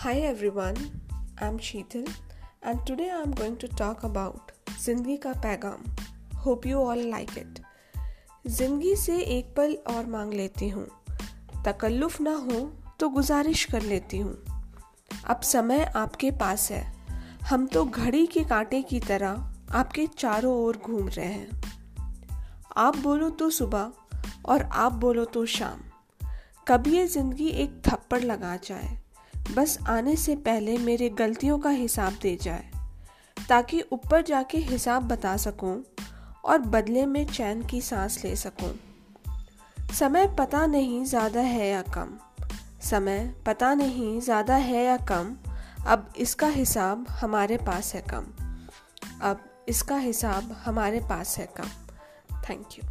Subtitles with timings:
[0.00, 0.76] Hi everyone,
[1.40, 2.08] I'm Sheetal
[2.62, 4.50] and today I'm going to talk about
[4.82, 7.58] ज़िंदगी का पैगाम hope you all like it
[8.46, 10.86] ज़िंदगी से एक पल और मांग लेती हूँ।
[11.66, 12.60] तकल्लुफ ना हो
[13.00, 14.36] तो गुजारिश कर लेती हूँ।
[15.26, 16.84] अब समय आपके पास है।
[17.50, 21.60] हम तो घड़ी के कांटे की तरह आपके चारों ओर घूम रहे हैं।
[22.76, 23.92] आप बोलो तो सुबह
[24.46, 25.82] और आप बोलो तो शाम।
[26.68, 28.98] कभी ये ज़िंदगी एक थप्पड़ लगा जाए।
[29.56, 32.64] बस आने से पहले मेरे गलतियों का हिसाब दे जाए,
[33.36, 35.82] ताकि ऊपर जाके हिसाब बता सकूँ
[36.44, 38.72] और बदले में चैन की सांस ले सकूँ।
[39.98, 42.18] समय पता नहीं ज़्यादा है या कम।
[42.82, 45.36] समय पता नहीं ज़्यादा है या कम।
[45.86, 48.26] अब इसका हिसाब हमारे पास है कम।
[49.22, 51.68] अब इसका हिसाब हमारे पास है कम।
[52.48, 52.84] Thank you